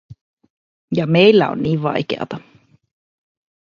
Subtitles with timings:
[0.95, 2.39] Ja meillä on niin vaikeata.